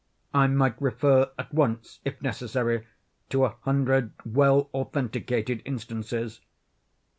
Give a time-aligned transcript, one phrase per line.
[0.33, 2.87] I might refer at once, if necessary,
[3.29, 6.41] to a hundred well authenticated instances.